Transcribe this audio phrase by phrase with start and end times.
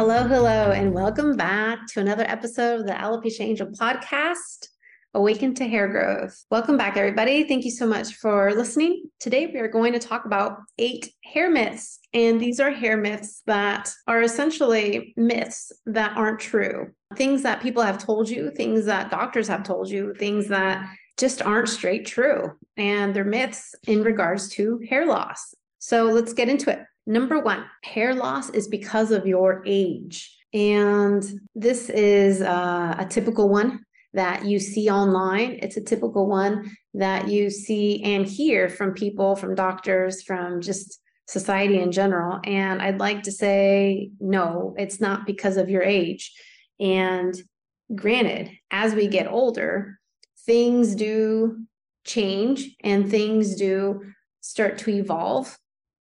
[0.00, 4.68] Hello, hello, and welcome back to another episode of the Alopecia Angel podcast.
[5.12, 6.42] Awaken to Hair Growth.
[6.50, 7.44] Welcome back, everybody.
[7.44, 9.10] Thank you so much for listening.
[9.18, 11.98] Today, we are going to talk about eight hair myths.
[12.14, 16.94] And these are hair myths that are essentially myths that aren't true.
[17.16, 20.82] Things that people have told you, things that doctors have told you, things that
[21.18, 22.52] just aren't straight true.
[22.78, 25.54] And they're myths in regards to hair loss.
[25.78, 26.86] So let's get into it.
[27.06, 30.36] Number one, hair loss is because of your age.
[30.52, 35.58] And this is uh, a typical one that you see online.
[35.62, 41.00] It's a typical one that you see and hear from people, from doctors, from just
[41.28, 42.40] society in general.
[42.44, 46.32] And I'd like to say, no, it's not because of your age.
[46.80, 47.34] And
[47.94, 50.00] granted, as we get older,
[50.44, 51.64] things do
[52.04, 54.02] change and things do
[54.40, 55.56] start to evolve.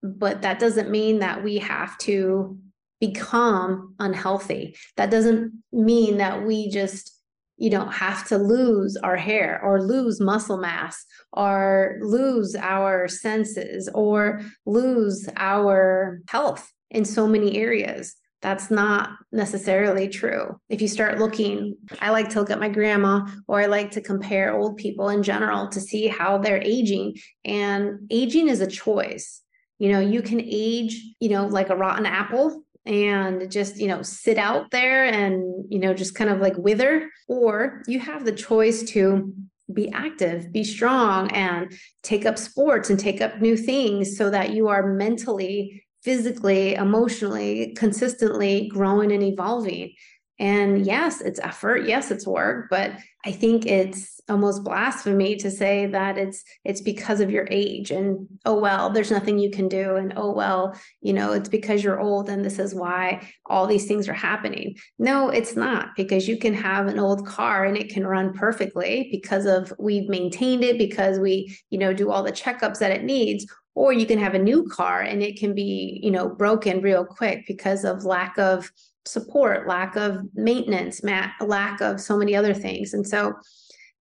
[0.04, 2.58] But that doesn't mean that we have to
[3.00, 4.76] become unhealthy.
[4.96, 7.14] That doesn't mean that we just
[7.58, 11.04] you know have to lose our hair or lose muscle mass
[11.34, 20.08] or lose our senses or lose our health in so many areas that's not necessarily
[20.08, 20.60] true.
[20.70, 24.02] If you start looking, I like to look at my grandma or I like to
[24.02, 27.16] compare old people in general to see how they're aging.
[27.44, 29.42] And aging is a choice.
[29.80, 34.02] You know, you can age, you know, like a rotten apple and just you know
[34.02, 37.10] sit out there and you know just kind of like wither.
[37.28, 39.34] Or you have the choice to
[39.74, 44.52] be active be strong and take up sports and take up new things so that
[44.52, 49.94] you are mentally physically emotionally consistently growing and evolving
[50.40, 51.88] and yes, it's effort.
[51.88, 52.92] Yes, it's work, but
[53.26, 58.28] I think it's almost blasphemy to say that it's it's because of your age and
[58.46, 62.00] oh well, there's nothing you can do and oh well, you know, it's because you're
[62.00, 64.76] old and this is why all these things are happening.
[65.00, 69.10] No, it's not because you can have an old car and it can run perfectly
[69.12, 73.04] because of we've maintained it because we, you know, do all the checkups that it
[73.04, 73.46] needs
[73.78, 77.06] or you can have a new car and it can be, you know, broken real
[77.06, 78.72] quick because of lack of
[79.08, 82.94] support, lack of maintenance, lack of so many other things.
[82.94, 83.34] And so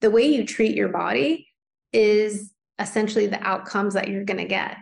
[0.01, 1.49] the way you treat your body
[1.93, 4.77] is essentially the outcomes that you're going to get,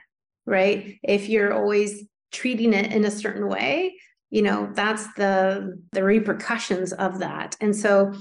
[0.46, 0.98] right?
[1.02, 3.94] If you're always treating it in a certain way,
[4.30, 7.56] you know, that's the the repercussions of that.
[7.60, 8.12] And so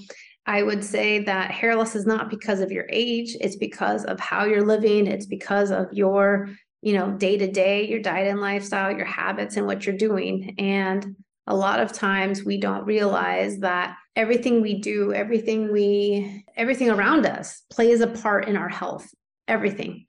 [0.45, 4.19] I would say that hair loss is not because of your age, it's because of
[4.19, 6.49] how you're living, it's because of your,
[6.81, 10.53] you know, day to day, your diet and lifestyle, your habits and what you're doing.
[10.59, 11.15] And
[11.47, 17.25] a lot of times we don't realize that everything we do everything we everything around
[17.25, 19.09] us plays a part in our health
[19.47, 20.05] everything.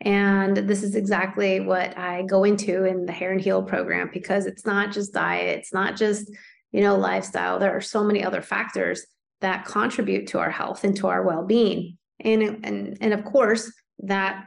[0.00, 4.46] And this is exactly what i go into in the hair and heal program because
[4.46, 6.30] it's not just diet it's not just
[6.72, 7.58] you know lifestyle.
[7.58, 9.04] There are so many other factors
[9.40, 11.96] that contribute to our health and to our well-being.
[12.20, 14.44] And and and of course that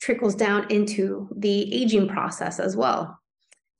[0.00, 3.18] trickles down into the aging process as well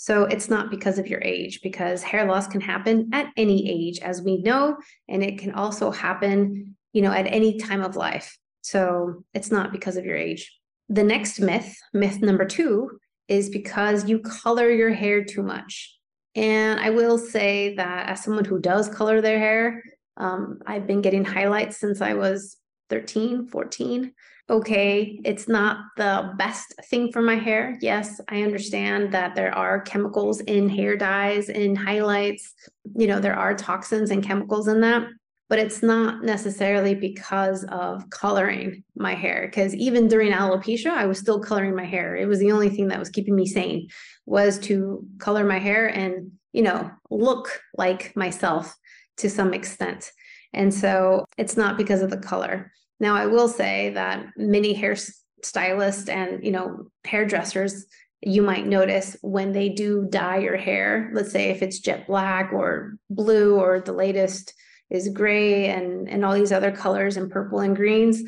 [0.04, 4.00] so it's not because of your age, because hair loss can happen at any age,
[4.00, 4.76] as we know,
[5.08, 8.36] and it can also happen, you know, at any time of life.
[8.60, 10.54] So it's not because of your age.
[10.90, 12.98] The next myth, myth number two,
[13.28, 15.96] is because you color your hair too much.
[16.34, 19.82] And I will say that as someone who does color their hair,
[20.18, 22.58] um, I've been getting highlights since I was
[22.90, 24.12] 13, 14
[24.50, 27.78] okay, it's not the best thing for my hair.
[27.80, 32.52] Yes, I understand that there are chemicals in hair dyes, in highlights.
[32.94, 35.08] You know, there are toxins and chemicals in that,
[35.48, 39.46] but it's not necessarily because of coloring my hair.
[39.46, 42.14] Because even during alopecia, I was still coloring my hair.
[42.14, 43.88] It was the only thing that was keeping me sane
[44.26, 48.74] was to color my hair and, you know, look like myself
[49.18, 50.10] to some extent.
[50.52, 52.72] And so it's not because of the color.
[53.00, 57.86] Now, I will say that many hairstylists and, you know, hairdressers,
[58.22, 62.52] you might notice when they do dye your hair, let's say if it's jet black
[62.52, 64.54] or blue or the latest
[64.90, 68.22] is gray and, and all these other colors and purple and greens,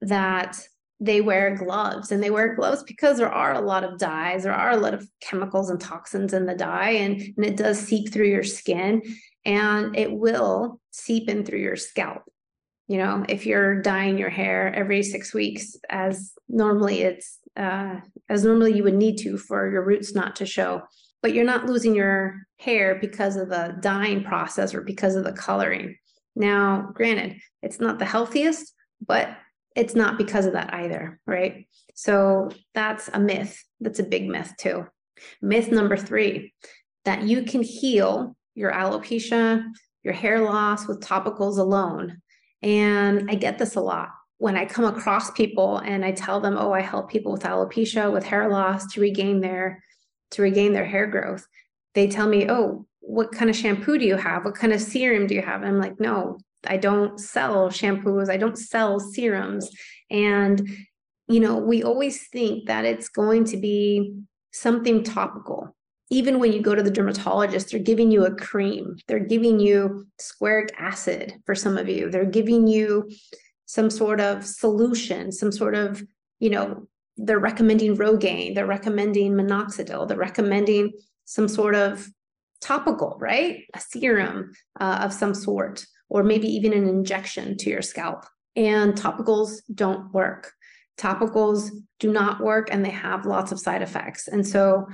[0.00, 0.58] that
[0.98, 4.54] they wear gloves and they wear gloves because there are a lot of dyes there
[4.54, 8.10] are a lot of chemicals and toxins in the dye and, and it does seep
[8.10, 9.02] through your skin
[9.44, 12.22] and it will seep in through your scalp
[12.88, 17.96] you know if you're dyeing your hair every six weeks as normally it's uh,
[18.28, 20.82] as normally you would need to for your roots not to show
[21.22, 25.32] but you're not losing your hair because of the dyeing process or because of the
[25.32, 25.96] coloring.
[26.34, 28.72] Now granted it's not the healthiest
[29.04, 29.36] but
[29.74, 31.66] it's not because of that either right?
[31.94, 33.62] So that's a myth.
[33.80, 34.86] That's a big myth too.
[35.42, 36.54] Myth number three
[37.04, 39.64] that you can heal your alopecia
[40.02, 42.22] your hair loss with topicals alone
[42.62, 46.56] and I get this a lot when I come across people and I tell them,
[46.58, 49.82] "Oh, I help people with alopecia, with hair loss to regain their
[50.32, 51.46] to regain their hair growth."
[51.94, 54.44] They tell me, "Oh, what kind of shampoo do you have?
[54.44, 58.30] What kind of serum do you have?" And I'm like, "No, I don't sell shampoos.
[58.30, 59.70] I don't sell serums."
[60.10, 60.68] And
[61.28, 64.14] you know, we always think that it's going to be
[64.52, 65.75] something topical
[66.10, 70.06] even when you go to the dermatologist, they're giving you a cream, they're giving you
[70.18, 73.10] squaric acid for some of you, they're giving you
[73.66, 76.02] some sort of solution, some sort of,
[76.38, 76.86] you know,
[77.16, 80.92] they're recommending Rogaine, they're recommending minoxidil, they're recommending
[81.24, 82.08] some sort of
[82.60, 83.64] topical, right?
[83.74, 88.24] A serum uh, of some sort, or maybe even an injection to your scalp.
[88.54, 90.52] And topicals don't work.
[90.98, 94.28] Topicals do not work and they have lots of side effects.
[94.28, 94.86] And so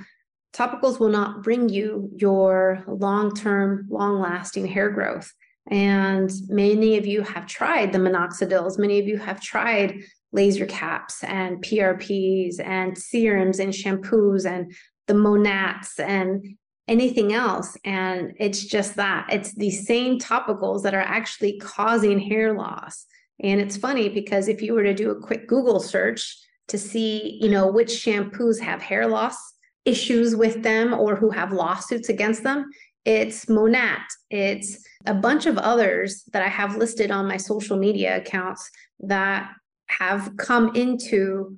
[0.53, 5.33] topicals will not bring you your long term, long lasting hair growth.
[5.71, 10.03] And many of you have tried the minoxidils, many of you have tried
[10.33, 14.75] laser caps and PRPs and serums and shampoos and
[15.07, 16.57] the Monats and
[16.89, 17.77] anything else.
[17.85, 23.07] And it's just that it's the same topicals that are actually causing hair loss.
[23.41, 26.39] And it's funny because if you were to do a quick Google search
[26.69, 29.37] to see, you know, which shampoos have hair loss
[29.85, 32.71] issues with them or who have lawsuits against them.
[33.05, 34.07] It's Monat.
[34.31, 38.71] It's a bunch of others that I have listed on my social media accounts
[39.01, 39.51] that
[39.89, 41.57] have come into,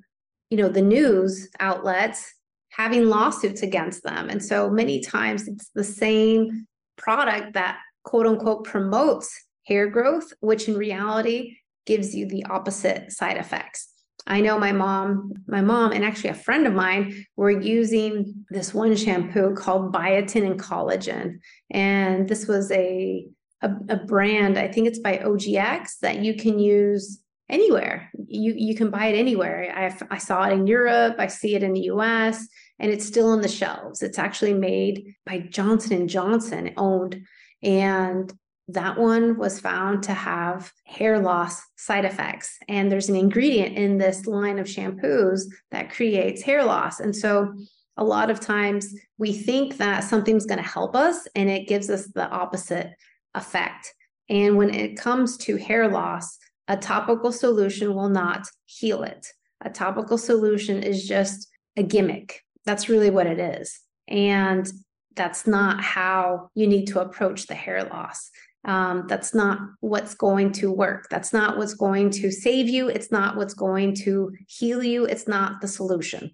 [0.49, 2.33] you know, the news outlets
[2.69, 4.29] having lawsuits against them.
[4.29, 6.67] And so many times it's the same
[6.97, 13.37] product that quote unquote promotes hair growth, which in reality gives you the opposite side
[13.37, 13.94] effects.
[14.27, 18.73] I know my mom, my mom, and actually a friend of mine were using this
[18.73, 21.39] one shampoo called Biotin and Collagen.
[21.69, 23.27] And this was a,
[23.61, 27.19] a, a brand, I think it's by OGX, that you can use
[27.49, 28.09] anywhere.
[28.27, 29.71] You, you can buy it anywhere.
[29.75, 32.47] I, I saw it in Europe, I see it in the US,
[32.79, 34.01] and it's still on the shelves.
[34.01, 37.21] It's actually made by Johnson and Johnson owned.
[37.61, 38.33] And
[38.67, 42.57] that one was found to have hair loss side effects.
[42.67, 46.99] And there's an ingredient in this line of shampoos that creates hair loss.
[46.99, 47.53] And so
[47.97, 51.89] a lot of times we think that something's going to help us and it gives
[51.89, 52.91] us the opposite
[53.35, 53.93] effect.
[54.29, 59.27] And when it comes to hair loss, a topical solution will not heal it.
[59.61, 61.47] A topical solution is just
[61.77, 62.41] a gimmick.
[62.65, 63.79] That's really what it is.
[64.07, 64.67] And
[65.15, 68.31] that's not how you need to approach the hair loss
[68.65, 71.07] um, that's not what's going to work.
[71.09, 72.87] That's not what's going to save you.
[72.89, 75.05] It's not what's going to heal you.
[75.05, 76.31] It's not the solution.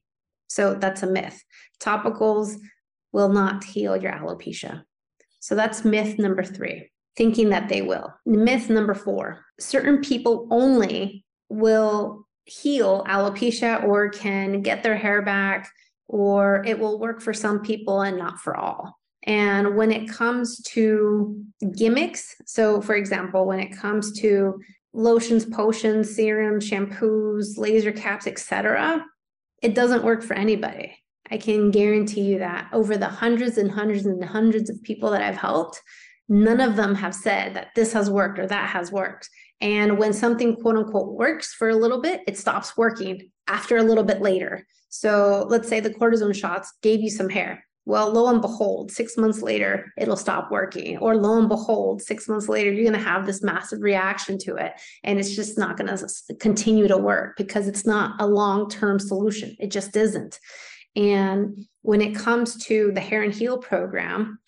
[0.48, 1.42] So that's a myth.
[1.82, 2.58] Topicals
[3.12, 4.84] will not heal your alopecia.
[5.40, 8.14] So that's myth number three, thinking that they will.
[8.26, 15.70] Myth number four certain people only will heal alopecia or can get their hair back,
[16.08, 18.98] or it will work for some people and not for all.
[19.24, 21.44] And when it comes to
[21.76, 24.60] gimmicks, so for example, when it comes to
[24.94, 29.06] lotions, potions, serums, shampoos, laser caps, etc.,
[29.62, 30.98] it doesn't work for anybody.
[31.30, 35.22] I can guarantee you that over the hundreds and hundreds and hundreds of people that
[35.22, 35.80] I've helped,
[36.28, 39.30] none of them have said that this has worked or that has worked.
[39.62, 43.84] And when something quote unquote works for a little bit, it stops working after a
[43.84, 44.66] little bit later.
[44.90, 47.64] So let's say the cortisone shots gave you some hair.
[47.86, 50.98] Well, lo and behold, six months later, it'll stop working.
[50.98, 54.56] Or lo and behold, six months later, you're going to have this massive reaction to
[54.56, 54.74] it.
[55.04, 59.00] And it's just not going to continue to work because it's not a long term
[59.00, 59.56] solution.
[59.60, 60.40] It just isn't.
[60.96, 64.40] And when it comes to the Hair and Heal program,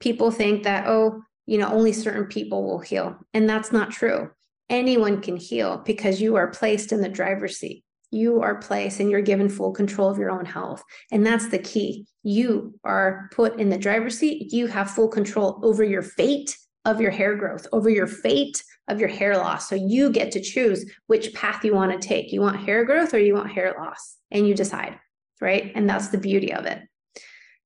[0.00, 3.16] people think that, oh, you know, only certain people will heal.
[3.32, 4.30] And that's not true.
[4.68, 9.10] Anyone can heal because you are placed in the driver's seat you are placed and
[9.10, 10.84] you're given full control of your own health.
[11.10, 12.06] And that's the key.
[12.22, 14.52] You are put in the driver's seat.
[14.52, 19.00] You have full control over your fate of your hair growth, over your fate of
[19.00, 19.68] your hair loss.
[19.68, 22.32] So you get to choose which path you want to take.
[22.32, 24.98] You want hair growth or you want hair loss, and you decide,
[25.40, 25.72] right?
[25.74, 26.82] And that's the beauty of it.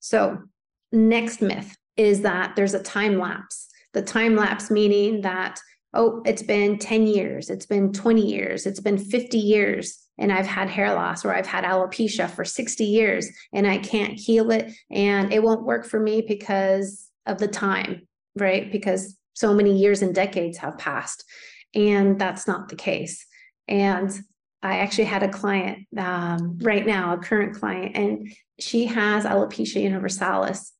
[0.00, 0.38] So,
[0.92, 3.68] next myth is that there's a time lapse.
[3.94, 5.58] The time lapse meaning that,
[5.94, 10.46] oh, it's been 10 years, it's been 20 years, it's been 50 years, and I've
[10.46, 14.72] had hair loss or I've had alopecia for 60 years and I can't heal it
[14.90, 18.70] and it won't work for me because of the time, right?
[18.70, 21.24] Because so many years and decades have passed.
[21.74, 23.26] And that's not the case.
[23.68, 24.10] And
[24.62, 29.82] I actually had a client um, right now, a current client, and she has alopecia
[29.82, 30.72] universalis.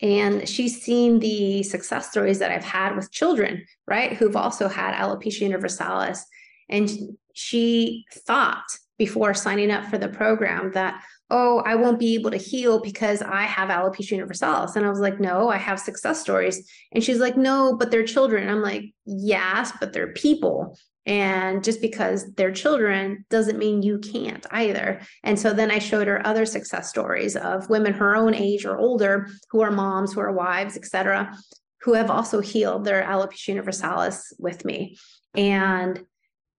[0.00, 4.94] And she's seen the success stories that I've had with children, right, who've also had
[4.94, 6.24] alopecia universalis.
[6.68, 6.90] And
[7.34, 8.64] she thought
[8.98, 13.22] before signing up for the program that, oh, I won't be able to heal because
[13.22, 14.76] I have alopecia universalis.
[14.76, 16.70] And I was like, no, I have success stories.
[16.92, 18.48] And she's like, no, but they're children.
[18.48, 20.76] I'm like, yes, but they're people.
[21.04, 25.00] And just because they're children doesn't mean you can't either.
[25.24, 28.78] And so then I showed her other success stories of women her own age or
[28.78, 31.36] older who are moms, who are wives, etc.,
[31.80, 34.96] who have also healed their alopecia universalis with me.
[35.34, 36.04] And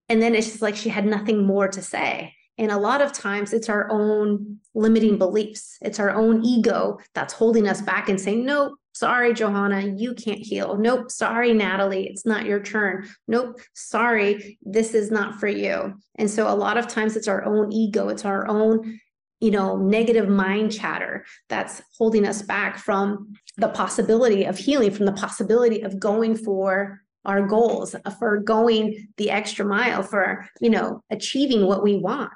[0.10, 2.34] and then it's just like she had nothing more to say.
[2.58, 5.78] And a lot of times it's our own limiting beliefs.
[5.82, 10.40] It's our own ego that's holding us back and saying, nope, sorry, Johanna, you can't
[10.40, 10.78] heal.
[10.78, 13.10] Nope, sorry, Natalie, it's not your turn.
[13.28, 15.96] Nope, sorry, this is not for you.
[16.16, 19.00] And so a lot of times it's our own ego, it's our own
[19.40, 25.06] you know negative mind chatter that's holding us back from the possibility of healing from
[25.06, 31.02] the possibility of going for our goals for going the extra mile for you know
[31.10, 32.32] achieving what we want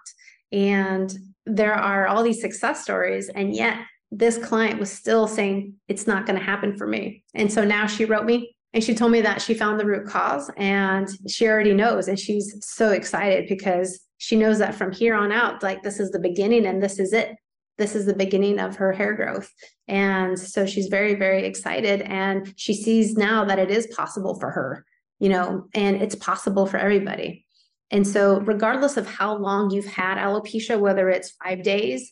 [0.51, 1.13] and
[1.46, 3.79] there are all these success stories and yet
[4.12, 7.24] this client was still saying it's not going to happen for me.
[7.34, 10.08] And so now she wrote me and she told me that she found the root
[10.08, 12.08] cause and she already knows.
[12.08, 16.12] And she's so excited because she knows that from here on out, like this is
[16.12, 17.36] the beginning and this is it.
[17.77, 19.51] This is the beginning of her hair growth.
[19.88, 22.01] And so she's very, very excited.
[22.01, 24.86] And she sees now that it is possible for her,
[25.19, 27.46] you know, and it's possible for everybody.
[27.91, 32.12] And so, regardless of how long you've had alopecia, whether it's five days,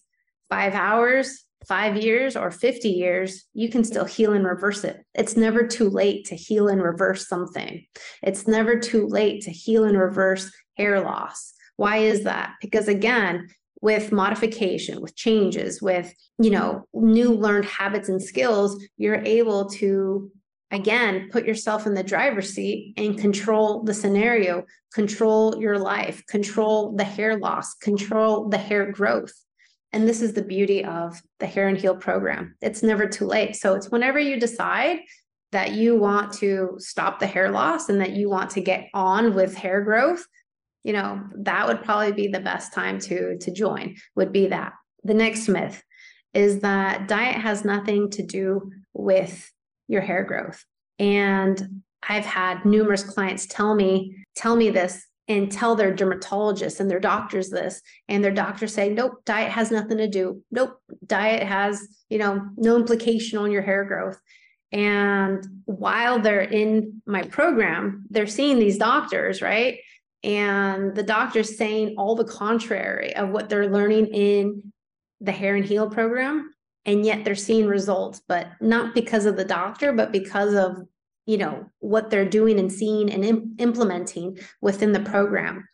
[0.49, 5.03] five hours, five years or 50 years, you can still heal and reverse it.
[5.13, 7.85] It's never too late to heal and reverse something.
[8.21, 11.53] It's never too late to heal and reverse hair loss.
[11.77, 12.53] Why is that?
[12.61, 13.49] Because again,
[13.81, 20.31] with modification, with changes, with, you know, new learned habits and skills, you're able to
[20.71, 26.95] again put yourself in the driver's seat and control the scenario, control your life, control
[26.95, 29.33] the hair loss, control the hair growth.
[29.93, 32.55] And this is the beauty of the Hair and Heal program.
[32.61, 33.55] It's never too late.
[33.55, 34.99] So it's whenever you decide
[35.53, 39.33] that you want to stop the hair loss and that you want to get on
[39.33, 40.25] with hair growth,
[40.85, 43.95] you know, that would probably be the best time to to join.
[44.15, 44.73] Would be that.
[45.03, 45.83] The next myth
[46.33, 49.51] is that diet has nothing to do with
[49.87, 50.63] your hair growth.
[50.99, 56.87] And I've had numerous clients tell me tell me this and tell their dermatologists and
[56.87, 60.77] their doctors this and their doctors say nope diet has nothing to do nope
[61.07, 64.19] diet has you know no implication on your hair growth
[64.71, 69.79] and while they're in my program they're seeing these doctors right
[70.25, 74.73] and the doctors saying all the contrary of what they're learning in
[75.21, 76.51] the hair and heal program
[76.85, 80.85] and yet they're seeing results but not because of the doctor but because of
[81.25, 85.67] you know what they're doing and seeing and Im- implementing within the program.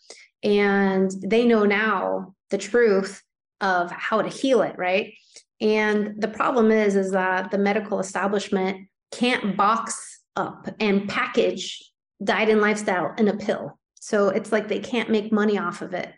[0.43, 3.21] And they know now the truth
[3.59, 5.13] of how to heal it right?
[5.59, 11.83] And the problem is is that the medical establishment can't box up and package
[12.23, 15.93] diet and lifestyle in a pill so it's like they can't make money off of
[15.93, 16.13] it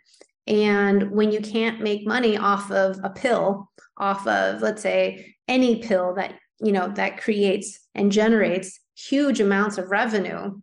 [0.48, 5.82] and when you can't make money off of a pill off of let's say any
[5.82, 10.60] pill that you know that creates and generates huge amounts of revenue,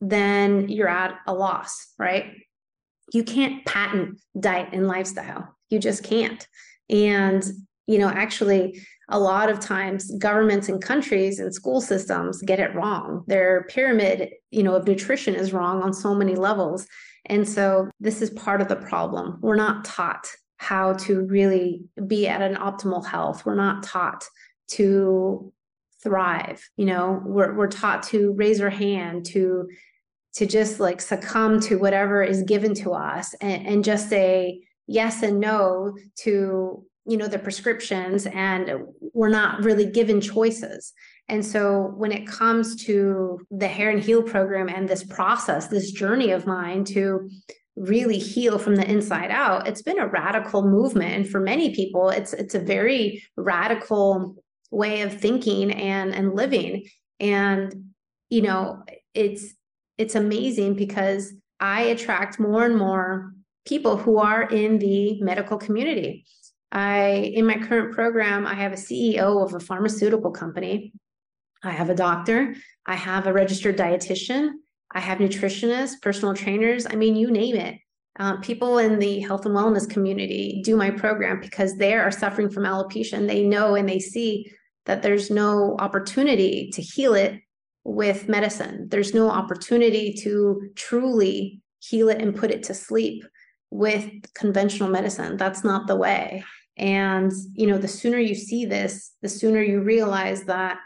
[0.00, 2.34] then you're at a loss, right?
[3.12, 5.56] You can't patent diet and lifestyle.
[5.68, 6.46] You just can't.
[6.88, 7.44] And,
[7.86, 12.74] you know, actually, a lot of times governments and countries and school systems get it
[12.74, 13.24] wrong.
[13.28, 16.86] Their pyramid, you know, of nutrition is wrong on so many levels.
[17.26, 19.38] And so this is part of the problem.
[19.40, 20.26] We're not taught
[20.56, 23.46] how to really be at an optimal health.
[23.46, 24.24] We're not taught
[24.70, 25.52] to
[26.02, 29.68] thrive you know we're, we're taught to raise our hand to
[30.34, 35.22] to just like succumb to whatever is given to us and, and just say yes
[35.22, 38.70] and no to you know the prescriptions and
[39.12, 40.92] we're not really given choices
[41.28, 45.90] And so when it comes to the hair and heal program and this process, this
[45.90, 47.28] journey of mine to
[47.74, 51.12] really heal from the inside out, it's been a radical movement.
[51.12, 54.36] And for many people, it's it's a very radical
[54.70, 56.84] way of thinking and and living.
[57.20, 57.92] And
[58.30, 58.82] you know,
[59.14, 59.54] it's
[59.98, 63.32] it's amazing because I attract more and more
[63.66, 66.24] people who are in the medical community.
[66.76, 70.92] I in my current program, I have a CEO of a pharmaceutical company.
[71.64, 72.54] I have a doctor,
[72.84, 74.50] I have a registered dietitian,
[74.92, 76.86] I have nutritionists, personal trainers.
[76.86, 77.78] I mean, you name it.
[78.18, 82.50] Uh, people in the health and wellness community do my program because they are suffering
[82.50, 84.52] from alopecia and they know and they see
[84.84, 87.40] that there's no opportunity to heal it
[87.84, 88.86] with medicine.
[88.90, 93.24] There's no opportunity to truly heal it and put it to sleep
[93.70, 95.38] with conventional medicine.
[95.38, 96.44] That's not the way.
[96.76, 100.78] And you know, the sooner you see this, the sooner you realize that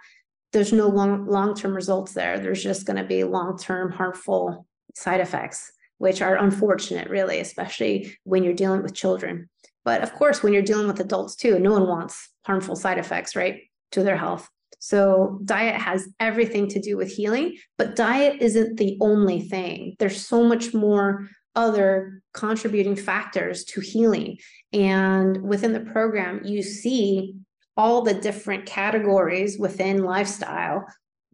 [0.53, 2.39] there's no long long-term results there.
[2.39, 8.43] There's just going to be long-term harmful side effects, which are unfortunate, really, especially when
[8.43, 9.49] you're dealing with children.
[9.85, 13.35] But of course, when you're dealing with adults too, no one wants harmful side effects,
[13.35, 14.49] right, to their health.
[14.83, 19.95] So, diet has everything to do with healing, but diet isn't the only thing.
[19.99, 24.39] There's so much more other contributing factors to healing.
[24.73, 27.35] And within the program, you see
[27.77, 30.85] all the different categories within lifestyle,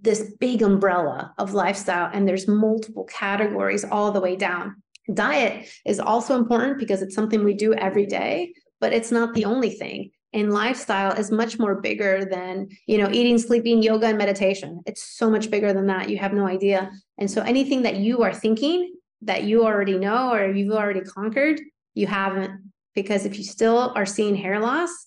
[0.01, 4.83] this big umbrella of lifestyle, and there's multiple categories all the way down.
[5.13, 9.45] Diet is also important because it's something we do every day, but it's not the
[9.45, 14.19] only thing and lifestyle is much more bigger than you know eating sleeping yoga and
[14.19, 17.97] meditation it's so much bigger than that you have no idea and so anything that
[17.97, 21.61] you are thinking that you already know or you've already conquered
[21.95, 22.73] you haven't.
[22.95, 25.07] Because if you still are seeing hair loss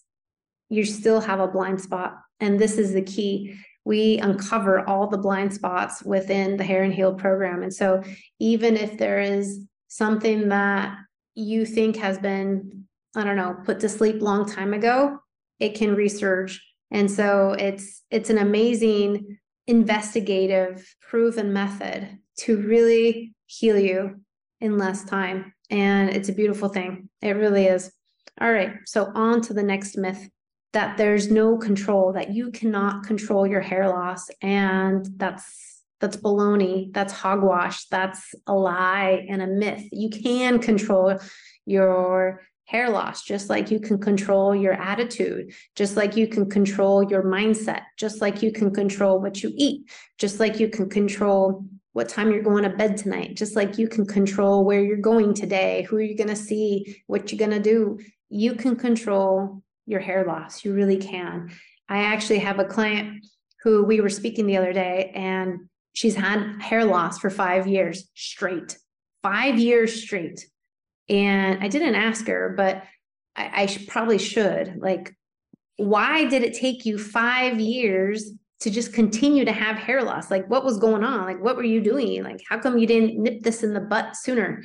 [0.69, 2.17] you still have a blind spot.
[2.39, 3.55] And this is the key.
[3.85, 7.63] We uncover all the blind spots within the hair and heal program.
[7.63, 8.03] And so
[8.39, 10.95] even if there is something that
[11.35, 12.85] you think has been
[13.15, 15.17] I don't know, put to sleep long time ago,
[15.59, 16.59] it can resurge.
[16.91, 24.21] And so it's it's an amazing investigative proven method to really heal you
[24.61, 25.53] in less time.
[25.71, 27.09] And it's a beautiful thing.
[27.21, 27.91] It really is.
[28.39, 28.73] All right.
[28.85, 30.29] So on to the next myth
[30.71, 34.29] that there's no control, that you cannot control your hair loss.
[34.41, 36.93] And that's that's baloney.
[36.93, 37.87] That's hogwash.
[37.87, 39.83] That's a lie and a myth.
[39.91, 41.19] You can control
[41.65, 47.03] your hair loss, just like you can control your attitude, just like you can control
[47.09, 51.65] your mindset, just like you can control what you eat, just like you can control
[51.99, 55.33] what time you're going to bed tonight, just like you can control where you're going
[55.33, 57.99] today, who you're going to see, what you're going to do.
[58.29, 60.63] You can control your hair loss.
[60.63, 61.51] You really can.
[61.89, 63.25] I actually have a client
[63.63, 68.09] who we were speaking the other day, and she's had hair loss for five years
[68.15, 68.77] straight,
[69.21, 70.39] five years straight
[71.09, 72.83] and I didn't ask her, but
[73.35, 74.77] I, I probably should.
[74.79, 75.15] Like,
[75.77, 78.31] why did it take you five years
[78.61, 80.29] to just continue to have hair loss?
[80.29, 81.25] Like, what was going on?
[81.25, 82.23] Like, what were you doing?
[82.23, 84.63] Like, how come you didn't nip this in the butt sooner?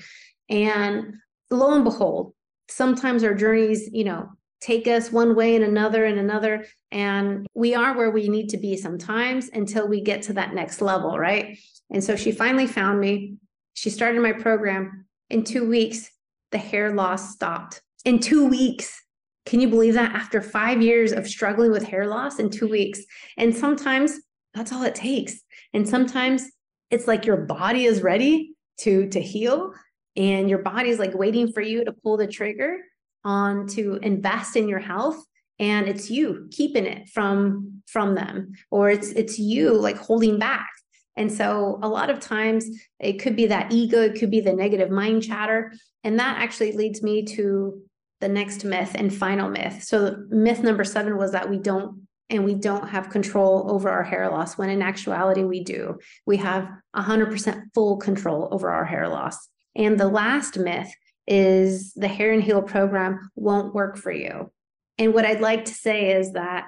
[0.49, 1.15] And
[1.51, 2.35] lo and behold,
[2.69, 4.31] sometimes our journeys, you know,
[4.61, 6.65] take us one way and another and another.
[6.91, 10.81] And we are where we need to be sometimes until we get to that next
[10.81, 11.59] level, right?
[11.91, 13.35] And so she finally found me.
[13.75, 15.07] She started my program.
[15.31, 16.11] In two weeks,
[16.51, 19.03] the hair loss stopped in two weeks.
[19.47, 20.15] Can you believe that?
[20.15, 23.01] After five years of struggling with hair loss in two weeks.
[23.37, 24.19] And sometimes
[24.55, 25.41] that's all it takes.
[25.73, 26.45] And sometimes
[26.91, 29.73] it's like your body is ready to to heal
[30.17, 32.79] and your body's like waiting for you to pull the trigger
[33.25, 35.25] on to invest in your health
[35.61, 40.69] and it's you keeping it from from them or it's it's you like holding back
[41.17, 42.67] and so a lot of times
[42.99, 45.73] it could be that ego, it could be the negative mind chatter.
[46.03, 47.81] And that actually leads me to
[48.25, 49.83] the next myth and final myth.
[49.83, 54.03] So myth number seven was that we don't and we don't have control over our
[54.03, 55.99] hair loss when in actuality we do.
[56.25, 59.37] We have 100% full control over our hair loss.
[59.77, 60.91] And the last myth
[61.27, 64.51] is the hair and heal program won't work for you.
[64.97, 66.65] And what I'd like to say is that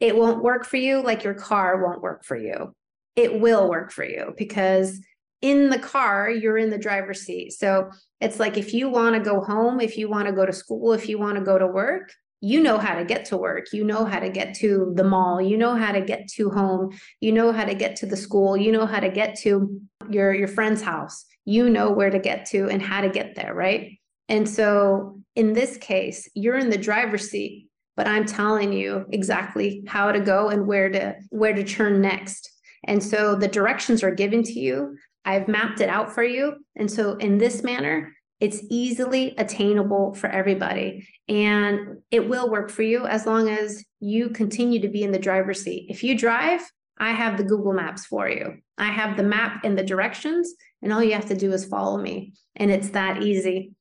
[0.00, 2.74] it won't work for you like your car won't work for you
[3.16, 5.00] it will work for you because
[5.42, 7.52] in the car, you're in the driver's seat.
[7.52, 10.52] So it's like if you want to go home, if you want to go to
[10.52, 13.72] school, if you want to go to work, you know how to get to work.
[13.72, 15.40] You know how to get to the mall.
[15.40, 16.98] You know how to get to home.
[17.20, 18.56] You know how to get to the school.
[18.56, 21.24] You know how to get to your, your friend's house.
[21.44, 23.98] You know where to get to and how to get there, right?
[24.28, 29.84] And so in this case, you're in the driver's seat but I'm telling you exactly
[29.86, 32.50] how to go and where to where to turn next.
[32.84, 34.96] And so the directions are given to you.
[35.24, 36.56] I've mapped it out for you.
[36.76, 42.82] And so in this manner, it's easily attainable for everybody and it will work for
[42.82, 45.86] you as long as you continue to be in the driver's seat.
[45.88, 46.60] If you drive,
[46.98, 48.58] I have the Google Maps for you.
[48.78, 51.98] I have the map and the directions, and all you have to do is follow
[51.98, 52.32] me.
[52.56, 53.72] And it's that easy.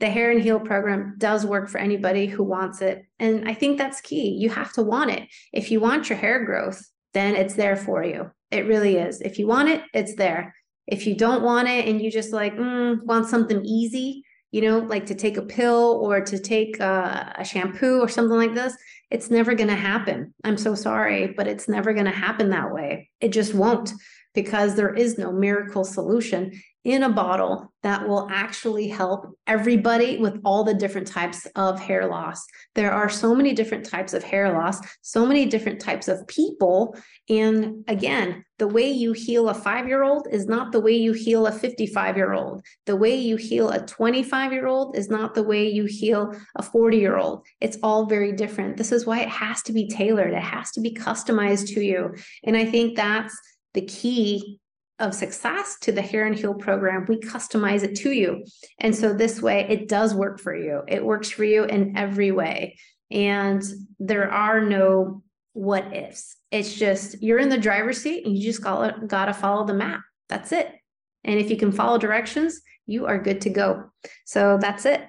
[0.00, 3.04] The Hair and Heal program does work for anybody who wants it.
[3.18, 4.30] And I think that's key.
[4.30, 5.28] You have to want it.
[5.52, 6.82] If you want your hair growth,
[7.14, 8.30] then it's there for you.
[8.50, 9.20] It really is.
[9.20, 10.54] If you want it, it's there.
[10.88, 14.78] If you don't want it and you just like mm, want something easy, you know,
[14.78, 18.74] like to take a pill or to take a, a shampoo or something like this,
[19.10, 20.34] it's never going to happen.
[20.44, 23.10] I'm so sorry, but it's never going to happen that way.
[23.20, 23.92] It just won't
[24.34, 26.52] because there is no miracle solution
[26.84, 32.06] in a bottle that will actually help everybody with all the different types of hair
[32.06, 32.42] loss.
[32.74, 36.96] There are so many different types of hair loss, so many different types of people.
[37.28, 41.12] And again, the way you heal a five year old is not the way you
[41.12, 42.62] heal a 55 year old.
[42.86, 46.62] The way you heal a 25 year old is not the way you heal a
[46.62, 47.44] 40 year old.
[47.60, 48.78] It's all very different.
[48.78, 52.14] This is why it has to be tailored, it has to be customized to you.
[52.44, 53.38] And I think that's
[53.74, 54.60] the key
[54.98, 58.44] of success to the Hair and Heal program, we customize it to you.
[58.78, 60.82] And so this way it does work for you.
[60.88, 62.78] It works for you in every way.
[63.10, 63.62] And
[63.98, 66.36] there are no what ifs.
[66.50, 69.74] It's just you're in the driver's seat and you just got, got to follow the
[69.74, 70.00] map.
[70.28, 70.72] That's it.
[71.24, 73.84] And if you can follow directions, you are good to go.
[74.24, 75.02] So that's it.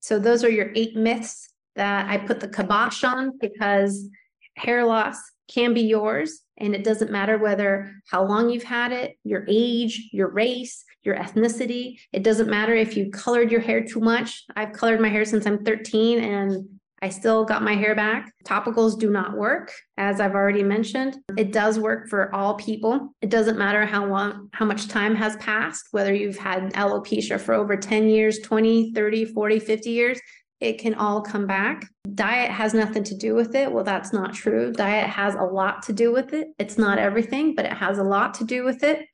[0.00, 4.08] So those are your eight myths that I put the kibosh on because
[4.56, 5.16] hair loss
[5.48, 10.10] can be yours and it doesn't matter whether how long you've had it, your age,
[10.12, 11.98] your race, your ethnicity.
[12.12, 14.44] It doesn't matter if you colored your hair too much.
[14.56, 16.68] I've colored my hair since I'm 13 and
[17.02, 18.32] I still got my hair back.
[18.46, 21.18] Topicals do not work, as I've already mentioned.
[21.36, 23.14] It does work for all people.
[23.20, 27.52] It doesn't matter how long, how much time has passed, whether you've had alopecia for
[27.52, 30.20] over 10 years, 20, 30, 40, 50 years
[30.64, 31.86] it can all come back.
[32.14, 33.70] Diet has nothing to do with it.
[33.70, 34.72] Well, that's not true.
[34.72, 36.48] Diet has a lot to do with it.
[36.58, 39.06] It's not everything, but it has a lot to do with it.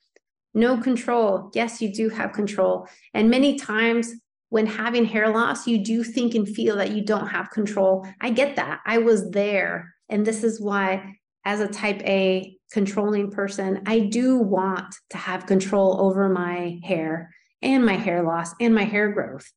[0.54, 1.50] No control.
[1.54, 2.88] Yes, you do have control.
[3.14, 4.12] And many times
[4.48, 8.06] when having hair loss, you do think and feel that you don't have control.
[8.20, 8.80] I get that.
[8.86, 9.94] I was there.
[10.08, 15.46] And this is why, as a type A controlling person, I do want to have
[15.46, 17.30] control over my hair
[17.62, 19.50] and my hair loss and my hair growth.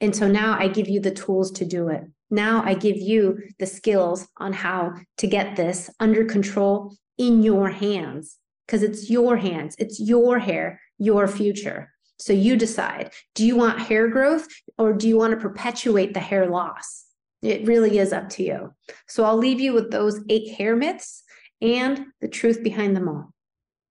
[0.00, 2.02] And so now I give you the tools to do it.
[2.30, 7.70] Now I give you the skills on how to get this under control in your
[7.70, 11.92] hands because it's your hands, it's your hair, your future.
[12.18, 16.20] So you decide do you want hair growth or do you want to perpetuate the
[16.20, 17.04] hair loss?
[17.42, 18.74] It really is up to you.
[19.06, 21.22] So I'll leave you with those eight hair myths
[21.60, 23.32] and the truth behind them all.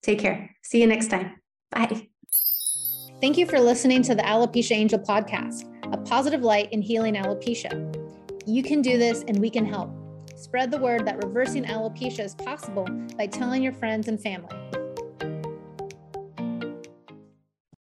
[0.03, 0.55] Take care.
[0.63, 1.37] See you next time.
[1.71, 2.09] Bye.
[3.25, 7.73] Thank you for listening to the Alopecia Angel podcast a positive light in healing alopecia.
[8.47, 9.91] You can do this and we can help.
[10.37, 14.55] Spread the word that reversing alopecia is possible by telling your friends and family.